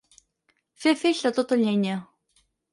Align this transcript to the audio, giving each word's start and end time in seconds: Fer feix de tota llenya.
Fer 0.85 0.95
feix 1.03 1.23
de 1.27 1.33
tota 1.37 1.61
llenya. 1.63 2.01